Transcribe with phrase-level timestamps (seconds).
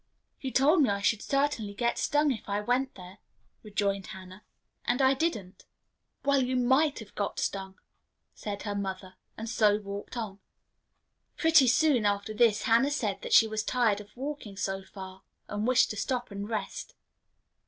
[0.39, 3.19] "You told me I should certainly get stung if I went there,"
[3.61, 4.43] rejoined Hannah,
[4.83, 5.63] "and I didn't."
[6.25, 7.77] "Well, you might have got stung,"
[8.33, 10.39] said her mother, and so walked on.
[11.37, 15.67] Pretty soon after this Hannah said that she was tired of walking so far, and
[15.67, 16.95] wished to stop and rest.